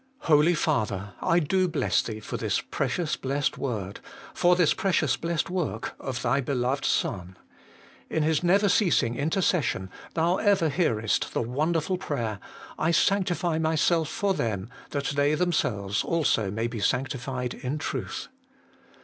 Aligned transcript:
Holy 0.21 0.55
Father! 0.55 1.13
I 1.21 1.37
do 1.37 1.67
bless 1.67 2.01
Thee 2.01 2.21
for 2.21 2.35
this 2.35 2.59
precious 2.59 3.15
blessed 3.15 3.59
word, 3.59 3.99
for 4.33 4.55
this 4.55 4.73
precious 4.73 5.15
blessed 5.15 5.47
work 5.51 5.93
of 5.99 6.23
Thy 6.23 6.41
beloved 6.41 6.85
Son. 6.85 7.37
In 8.09 8.23
His 8.23 8.41
never 8.41 8.67
ceasing 8.67 9.13
intercession 9.13 9.91
Thou 10.15 10.37
ever 10.37 10.69
hearest 10.69 11.33
the 11.35 11.43
wonderful 11.43 11.99
prayer,' 11.99 12.39
I 12.79 12.89
sanctify 12.89 13.59
myself 13.59 14.09
for 14.09 14.33
them, 14.33 14.71
that 14.89 15.05
they 15.15 15.35
themselves 15.35 16.03
also 16.03 16.49
may 16.49 16.65
be 16.65 16.79
sanctified 16.79 17.53
in 17.53 17.77
truth.' 17.77 18.27